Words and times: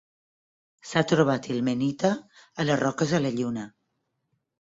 S'ha 0.91 1.03
trobat 1.11 1.49
ilmenita 1.55 2.11
a 2.63 2.67
les 2.69 2.81
roques 2.85 3.13
de 3.17 3.19
la 3.27 3.35
Lluna. 3.35 3.67